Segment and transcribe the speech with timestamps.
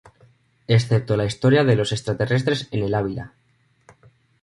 [0.67, 3.35] Excepto la historia de los extraterrestres en el Ávila.